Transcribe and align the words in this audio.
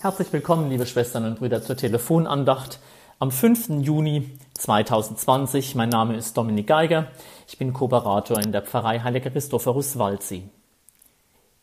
Herzlich 0.00 0.32
willkommen, 0.32 0.70
liebe 0.70 0.86
Schwestern 0.86 1.24
und 1.24 1.40
Brüder, 1.40 1.60
zur 1.60 1.76
Telefonandacht 1.76 2.78
am 3.18 3.32
5. 3.32 3.80
Juni 3.80 4.30
2020. 4.56 5.74
Mein 5.74 5.88
Name 5.88 6.14
ist 6.14 6.36
Dominik 6.36 6.68
Geiger. 6.68 7.08
Ich 7.48 7.58
bin 7.58 7.72
Kooperator 7.72 8.38
in 8.38 8.52
der 8.52 8.62
Pfarrei 8.62 9.00
Heiliger 9.00 9.30
Christophorus 9.30 9.98
Waldsee. 9.98 10.44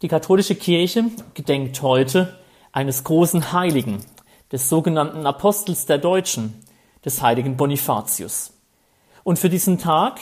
Die 0.01 0.09
katholische 0.09 0.55
Kirche 0.55 1.05
gedenkt 1.33 1.81
heute 1.81 2.37
eines 2.73 3.05
großen 3.05 3.53
Heiligen, 3.53 4.03
des 4.51 4.67
sogenannten 4.67 5.25
Apostels 5.25 5.85
der 5.85 5.99
Deutschen, 5.99 6.61
des 7.05 7.21
heiligen 7.21 7.55
Bonifatius. 7.55 8.51
Und 9.23 9.39
für 9.39 9.49
diesen 9.49 9.77
Tag 9.77 10.19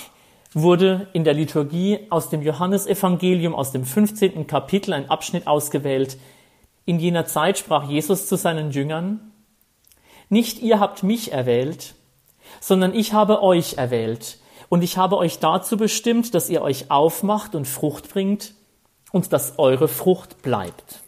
wurde 0.53 1.07
in 1.13 1.23
der 1.23 1.33
Liturgie 1.33 2.01
aus 2.11 2.29
dem 2.29 2.43
Johannesevangelium 2.43 3.55
aus 3.55 3.71
dem 3.71 3.83
15. 3.83 4.45
Kapitel 4.45 4.93
ein 4.93 5.09
Abschnitt 5.09 5.47
ausgewählt, 5.47 6.19
in 6.85 6.99
jener 6.99 7.25
Zeit 7.25 7.57
sprach 7.57 7.89
Jesus 7.89 8.27
zu 8.27 8.35
seinen 8.35 8.71
Jüngern, 8.71 9.31
Nicht 10.29 10.61
ihr 10.61 10.79
habt 10.79 11.03
mich 11.03 11.31
erwählt, 11.31 11.95
sondern 12.59 12.93
ich 12.93 13.13
habe 13.13 13.41
euch 13.41 13.77
erwählt, 13.77 14.39
und 14.73 14.81
ich 14.81 14.97
habe 14.97 15.17
euch 15.17 15.37
dazu 15.37 15.77
bestimmt, 15.77 16.33
dass 16.33 16.49
ihr 16.49 16.63
euch 16.63 16.89
aufmacht 16.89 17.53
und 17.53 17.67
Frucht 17.67 18.09
bringt 18.09 18.55
und 19.11 19.31
dass 19.31 19.59
eure 19.59 19.87
Frucht 19.87 20.41
bleibt. 20.41 21.01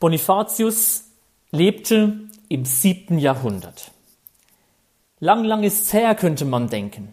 Bonifatius 0.00 1.04
lebte 1.50 2.20
im 2.48 2.64
siebten 2.64 3.18
Jahrhundert. 3.18 3.90
Lang, 5.20 5.44
lang 5.44 5.62
ist's 5.62 5.92
her, 5.92 6.14
könnte 6.14 6.46
man 6.46 6.68
denken. 6.68 7.12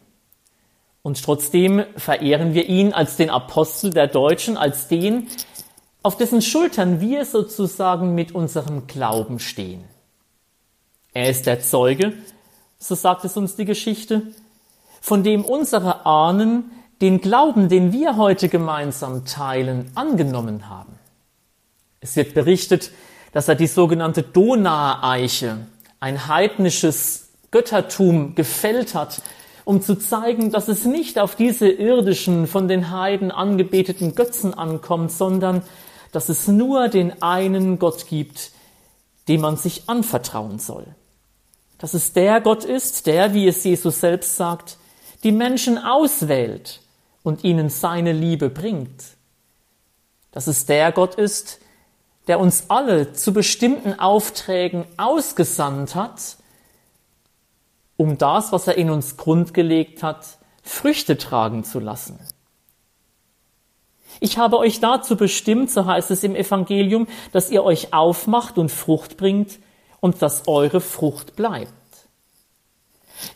Und 1.01 1.21
trotzdem 1.21 1.83
verehren 1.97 2.53
wir 2.53 2.69
ihn 2.69 2.93
als 2.93 3.17
den 3.17 3.29
Apostel 3.29 3.89
der 3.89 4.07
Deutschen, 4.07 4.55
als 4.55 4.87
den, 4.87 5.27
auf 6.03 6.17
dessen 6.17 6.41
Schultern 6.41 6.99
wir 6.99 7.25
sozusagen 7.25 8.15
mit 8.15 8.33
unserem 8.33 8.87
Glauben 8.87 9.39
stehen. 9.39 9.83
Er 11.13 11.29
ist 11.29 11.45
der 11.45 11.61
Zeuge, 11.61 12.13
so 12.79 12.95
sagt 12.95 13.25
es 13.25 13.37
uns 13.37 13.55
die 13.55 13.65
Geschichte, 13.65 14.23
von 15.01 15.23
dem 15.23 15.43
unsere 15.43 16.05
Ahnen 16.05 16.71
den 17.01 17.19
Glauben, 17.19 17.67
den 17.67 17.91
wir 17.91 18.17
heute 18.17 18.47
gemeinsam 18.47 19.25
teilen, 19.25 19.91
angenommen 19.95 20.69
haben. 20.69 20.93
Es 21.99 22.15
wird 22.15 22.33
berichtet, 22.33 22.91
dass 23.33 23.47
er 23.47 23.55
die 23.55 23.67
sogenannte 23.67 24.23
Donaueiche, 24.23 25.67
ein 25.99 26.27
heidnisches 26.27 27.29
Göttertum, 27.49 28.35
gefällt 28.35 28.95
hat, 28.95 29.21
um 29.65 29.81
zu 29.81 29.95
zeigen, 29.95 30.51
dass 30.51 30.67
es 30.67 30.85
nicht 30.85 31.19
auf 31.19 31.35
diese 31.35 31.69
irdischen, 31.69 32.47
von 32.47 32.67
den 32.67 32.91
Heiden 32.91 33.31
angebeteten 33.31 34.15
Götzen 34.15 34.53
ankommt, 34.53 35.11
sondern 35.11 35.63
dass 36.11 36.29
es 36.29 36.47
nur 36.47 36.87
den 36.87 37.21
einen 37.21 37.79
Gott 37.79 38.07
gibt, 38.07 38.51
dem 39.27 39.41
man 39.41 39.57
sich 39.57 39.83
anvertrauen 39.87 40.59
soll. 40.59 40.85
Dass 41.77 41.93
es 41.93 42.13
der 42.13 42.41
Gott 42.41 42.63
ist, 42.63 43.07
der, 43.07 43.33
wie 43.33 43.47
es 43.47 43.63
Jesus 43.63 43.99
selbst 43.99 44.35
sagt, 44.35 44.77
die 45.23 45.31
Menschen 45.31 45.77
auswählt 45.77 46.81
und 47.23 47.43
ihnen 47.43 47.69
seine 47.69 48.11
Liebe 48.11 48.49
bringt. 48.49 49.03
Dass 50.31 50.47
es 50.47 50.65
der 50.65 50.91
Gott 50.91 51.15
ist, 51.15 51.59
der 52.27 52.39
uns 52.39 52.65
alle 52.69 53.13
zu 53.13 53.33
bestimmten 53.33 53.99
Aufträgen 53.99 54.85
ausgesandt 54.97 55.95
hat, 55.95 56.37
um 57.97 58.17
das, 58.17 58.51
was 58.51 58.67
er 58.67 58.77
in 58.77 58.89
uns 58.89 59.17
grundgelegt 59.17 60.01
hat, 60.01 60.37
Früchte 60.63 61.17
tragen 61.17 61.63
zu 61.63 61.79
lassen. 61.79 62.19
Ich 64.19 64.37
habe 64.37 64.57
euch 64.57 64.79
dazu 64.79 65.15
bestimmt, 65.15 65.71
so 65.71 65.85
heißt 65.85 66.11
es 66.11 66.23
im 66.23 66.35
Evangelium, 66.35 67.07
dass 67.31 67.49
ihr 67.49 67.63
euch 67.63 67.93
aufmacht 67.93 68.57
und 68.57 68.69
Frucht 68.69 69.17
bringt 69.17 69.59
und 69.99 70.21
dass 70.21 70.47
eure 70.47 70.81
Frucht 70.81 71.35
bleibt. 71.35 71.71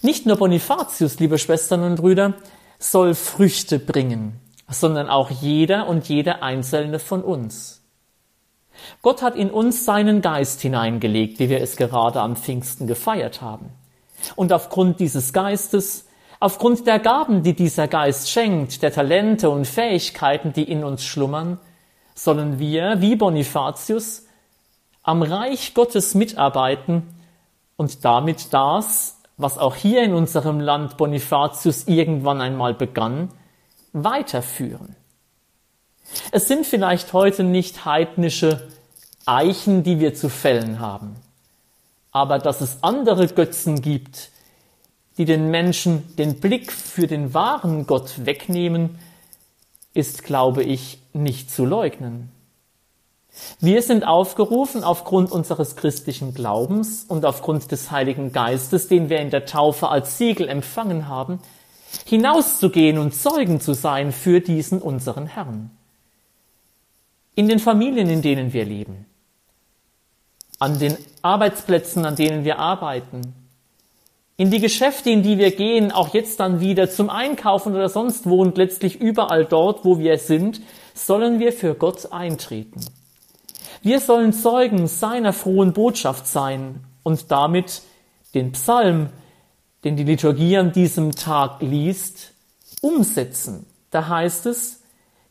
Nicht 0.02 0.26
nur 0.26 0.38
Bonifatius, 0.38 1.20
liebe 1.20 1.38
Schwestern 1.38 1.84
und 1.84 1.96
Brüder, 1.96 2.34
soll 2.80 3.16
Früchte 3.16 3.80
bringen, 3.80 4.40
sondern 4.69 5.09
auch 5.09 5.30
jeder 5.30 5.88
und 5.88 6.08
jede 6.09 6.41
einzelne 6.41 7.00
von 7.00 7.24
uns. 7.24 7.81
Gott 9.02 9.22
hat 9.22 9.36
in 9.36 9.50
uns 9.50 9.86
seinen 9.86 10.22
Geist 10.22 10.62
hineingelegt, 10.62 11.40
wie 11.40 11.50
wir 11.50 11.62
es 11.62 11.78
gerade 11.78 12.22
am 12.22 12.36
Pfingsten 12.36 12.88
gefeiert 12.88 13.42
haben. 13.42 13.69
Und 14.36 14.52
aufgrund 14.52 15.00
dieses 15.00 15.34
Geistes 15.34 16.06
Aufgrund 16.40 16.85
der 16.85 17.00
Gaben, 17.00 17.44
die 17.44 17.53
dieser 17.53 17.88
Geist 17.88 18.29
schenkt, 18.29 18.81
der 18.81 18.91
Talente 18.91 19.50
und 19.50 19.66
Fähigkeiten, 19.66 20.53
die 20.53 20.63
in 20.63 20.84
uns 20.84 21.03
schlummern, 21.03 21.59
sollen 22.13 22.59
wir, 22.59 23.01
wie 23.01 23.16
Bonifatius, 23.16 24.25
am 25.03 25.22
Reich 25.22 25.74
Gottes 25.74 26.16
mitarbeiten 26.16 27.03
und 27.78 28.03
damit 28.03 28.53
das, 28.53 29.18
was 29.38 29.57
auch 29.57 29.75
hier 29.75 30.03
in 30.03 30.13
unserem 30.13 30.59
Land 30.59 30.97
Bonifatius 30.97 31.88
irgendwann 31.88 32.41
einmal 32.41 32.74
begann, 32.74 33.29
weiterführen. 33.94 34.95
Es 36.31 36.47
sind 36.47 36.66
vielleicht 36.66 37.13
heute 37.13 37.44
nicht 37.44 37.85
heidnische 37.85 38.68
Eichen, 39.25 39.84
die 39.84 40.00
wir 40.00 40.13
zu 40.13 40.29
fällen 40.29 40.79
haben, 40.79 41.16
aber 42.12 42.40
dass 42.40 42.62
es 42.62 42.84
andere 42.84 43.28
Götzen 43.28 43.81
gibt, 43.81 44.29
die 45.18 45.26
den 45.26 45.50
Menschen 45.50 46.16
den 46.18 46.40
Blick 46.40 46.72
für 46.72 47.08
den 47.08 47.34
wahren 47.34 47.88
Gott 47.88 48.26
wegnehmen, 48.26 49.00
ist, 49.94 50.24
glaube 50.24 50.64
ich, 50.64 51.00
nicht 51.14 51.50
zu 51.50 51.66
leugnen. 51.66 52.31
Wir 53.59 53.81
sind 53.81 54.06
aufgerufen, 54.06 54.84
aufgrund 54.84 55.31
unseres 55.31 55.75
christlichen 55.75 56.34
Glaubens 56.34 57.06
und 57.08 57.25
aufgrund 57.25 57.72
des 57.72 57.92
Heiligen 57.92 58.31
Geistes, 58.31 58.88
den 58.88 59.09
wir 59.09 59.20
in 59.20 59.30
der 59.30 59.46
Taufe 59.46 59.90
als 59.90 60.18
Siegel 60.18 60.48
empfangen 60.48 61.08
haben, 61.08 61.40
hinauszugehen 62.06 62.98
und 62.98 63.14
Zeugen 63.14 63.59
zu 63.59 63.74
sein 63.74 64.12
für 64.12 64.42
diesen 64.42 64.81
unseren 64.81 65.28
Herrn. 65.28 65.72
In 67.36 67.48
den 67.48 67.59
Familien, 67.59 68.09
in 68.09 68.22
denen 68.22 68.54
wir 68.54 68.66
leben, 68.66 69.06
an 70.59 70.80
den 70.80 70.98
Arbeitsplätzen, 71.22 72.06
an 72.06 72.16
denen 72.16 72.46
wir 72.46 72.59
arbeiten, 72.59 73.34
in 74.38 74.51
die 74.51 74.59
Geschäfte, 74.59 75.09
in 75.09 75.23
die 75.23 75.38
wir 75.38 75.51
gehen, 75.51 75.91
auch 75.91 76.13
jetzt 76.13 76.40
dann 76.40 76.59
wieder 76.59 76.90
zum 76.90 77.09
Einkaufen 77.09 77.73
oder 77.73 77.88
sonst 77.88 78.29
wo 78.29 78.41
und 78.41 78.57
letztlich 78.57 79.00
überall 79.00 79.46
dort, 79.46 79.85
wo 79.85 79.97
wir 79.97 80.18
sind, 80.18 80.62
sollen 80.94 81.40
wir 81.40 81.53
für 81.53 81.73
Gott 81.73 82.12
eintreten. 82.12 82.81
Wir 83.81 84.00
sollen 84.00 84.34
Zeugen 84.34 84.88
seiner 84.88 85.31
frohen 85.31 85.74
Botschaft 85.74 86.28
sein 86.28 86.81
und 87.03 87.31
damit 87.31 87.81
den 88.34 88.51
Psalm, 88.51 89.09
den 89.84 89.95
die 89.95 90.03
Liturgie 90.03 90.57
an 90.57 90.72
diesem 90.72 91.12
Tag 91.13 91.62
liest, 91.62 92.34
umsetzen. 92.81 93.66
Da 93.91 94.07
heißt 94.09 94.47
es, 94.47 94.84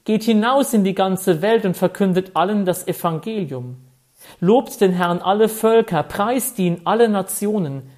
geht 0.04 0.22
hinaus 0.22 0.72
in 0.72 0.84
die 0.84 0.94
ganze 0.94 1.42
Welt 1.42 1.66
und 1.66 1.76
verkündet 1.76 2.30
allen 2.34 2.64
das 2.64 2.86
Evangelium. 2.86 3.76
Lobt 4.40 4.80
den 4.80 4.92
Herrn 4.92 5.18
alle 5.18 5.48
Völker, 5.48 6.02
preist 6.02 6.58
ihn 6.58 6.80
alle 6.84 7.08
Nationen, 7.08 7.90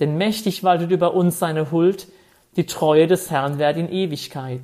denn 0.00 0.16
mächtig 0.16 0.64
waltet 0.64 0.90
über 0.90 1.14
uns 1.14 1.38
seine 1.38 1.70
Huld, 1.70 2.08
die 2.56 2.66
Treue 2.66 3.06
des 3.06 3.30
Herrn 3.30 3.58
währt 3.58 3.76
in 3.76 3.90
Ewigkeit. 3.90 4.62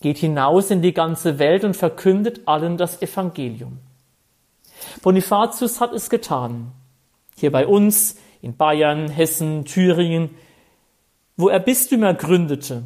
Geht 0.00 0.18
hinaus 0.18 0.70
in 0.70 0.82
die 0.82 0.92
ganze 0.92 1.38
Welt 1.38 1.64
und 1.64 1.76
verkündet 1.76 2.42
allen 2.46 2.76
das 2.76 3.02
Evangelium. 3.02 3.78
Bonifatius 5.02 5.80
hat 5.80 5.92
es 5.92 6.08
getan. 6.08 6.72
Hier 7.36 7.50
bei 7.50 7.66
uns, 7.66 8.16
in 8.40 8.56
Bayern, 8.56 9.08
Hessen, 9.08 9.64
Thüringen, 9.64 10.30
wo 11.36 11.48
er 11.48 11.58
Bistümer 11.58 12.14
gründete 12.14 12.84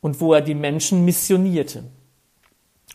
und 0.00 0.20
wo 0.20 0.32
er 0.34 0.40
die 0.40 0.54
Menschen 0.54 1.04
missionierte. 1.04 1.84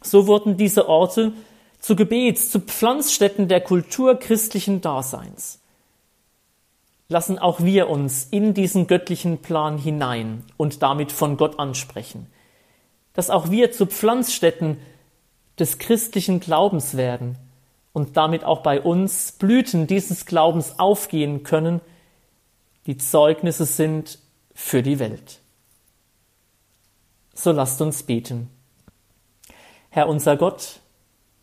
So 0.02 0.28
wurden 0.28 0.56
diese 0.56 0.88
Orte 0.88 1.34
zu 1.80 1.96
Gebets, 1.96 2.52
zu 2.52 2.60
Pflanzstätten 2.60 3.50
der 3.50 3.62
Kultur 3.62 4.18
christlichen 4.18 4.80
Daseins 4.82 5.61
lassen 7.12 7.38
auch 7.38 7.60
wir 7.60 7.90
uns 7.90 8.26
in 8.32 8.54
diesen 8.54 8.88
göttlichen 8.88 9.40
Plan 9.40 9.78
hinein 9.78 10.46
und 10.56 10.82
damit 10.82 11.12
von 11.12 11.36
Gott 11.36 11.60
ansprechen. 11.60 12.28
Dass 13.14 13.30
auch 13.30 13.52
wir 13.52 13.74
zu 13.74 13.86
Pflanzstätten 13.86 14.78
des 15.60 15.78
christlichen 15.78 16.40
Glaubens 16.40 16.96
werden 16.96 17.38
und 17.92 18.16
damit 18.16 18.46
auch 18.46 18.64
bei 18.64 18.80
uns 18.80 19.34
Blüten 19.34 19.88
dieses 19.88 20.26
Glaubens 20.26 20.80
aufgehen 20.80 21.44
können, 21.44 21.82
die 22.86 22.96
Zeugnisse 22.96 23.66
sind 23.66 24.18
für 24.54 24.82
die 24.82 24.98
Welt. 24.98 25.40
So 27.34 27.52
lasst 27.52 27.82
uns 27.82 28.04
beten. 28.04 28.50
Herr 29.90 30.08
unser 30.08 30.38
Gott, 30.38 30.80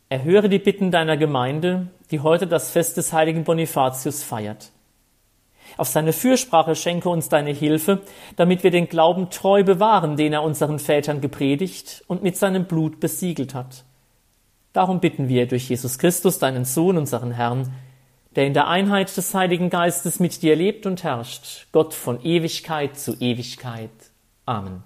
erhöre 0.09 0.49
die 0.49 0.59
Bitten 0.59 0.91
deiner 0.91 1.19
Gemeinde, 1.19 1.89
die 2.11 2.21
heute 2.21 2.47
das 2.47 2.71
Fest 2.71 2.97
des 2.97 3.13
heiligen 3.13 3.45
Bonifatius 3.45 4.23
feiert. 4.23 4.73
Auf 5.77 5.89
seine 5.89 6.13
Fürsprache 6.13 6.75
schenke 6.75 7.09
uns 7.09 7.29
deine 7.29 7.53
Hilfe, 7.53 8.03
damit 8.37 8.65
wir 8.65 8.71
den 8.71 8.89
Glauben 8.89 9.31
treu 9.31 9.63
bewahren, 9.63 10.17
den 10.17 10.33
er 10.33 10.43
unseren 10.43 10.79
Vätern 10.79 11.21
gepredigt 11.21 12.05
und 12.07 12.23
mit 12.23 12.37
seinem 12.37 12.65
Blut 12.65 13.01
besiegelt 13.01 13.55
hat. 13.55 13.85
Darum 14.73 15.01
bitten 15.01 15.29
wir 15.29 15.47
durch 15.47 15.69
Jesus 15.69 15.99
Christus, 15.99 16.39
deinen 16.39 16.65
Sohn, 16.65 16.97
unseren 16.97 17.33
Herrn, 17.33 17.73
der 18.37 18.47
in 18.47 18.55
der 18.55 18.69
Einheit 18.69 19.17
des 19.17 19.35
Heiligen 19.35 19.71
Geistes 19.71 20.21
mit 20.21 20.43
dir 20.43 20.55
lebt 20.55 20.87
und 20.87 21.03
herrscht, 21.03 21.67
Gott 21.73 21.95
von 21.95 22.23
Ewigkeit 22.23 22.99
zu 22.99 23.15
Ewigkeit. 23.19 23.91
Amen. 24.47 24.85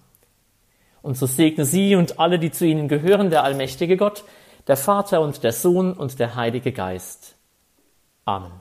Und 1.03 1.17
so 1.17 1.27
segne 1.27 1.65
sie 1.65 1.97
und 1.97 2.19
alle, 2.21 2.39
die 2.39 2.51
zu 2.51 2.65
ihnen 2.65 2.89
gehören, 2.89 3.31
der 3.31 3.45
allmächtige 3.45 3.97
Gott, 3.97 4.25
der 4.69 4.77
Vater 4.77 5.21
und 5.21 5.43
der 5.43 5.53
Sohn 5.53 5.93
und 5.93 6.19
der 6.21 6.37
Heilige 6.37 6.73
Geist. 6.73 7.35
Amen. 8.25 8.53